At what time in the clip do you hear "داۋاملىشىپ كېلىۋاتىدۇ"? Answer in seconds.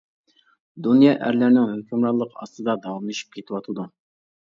2.89-3.91